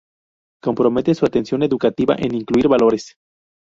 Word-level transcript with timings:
Compromete 0.63 1.13
su 1.13 1.27
acción 1.27 1.61
educativa 1.61 2.15
en 2.17 2.33
incluir 2.33 2.67
valores. 2.67 3.15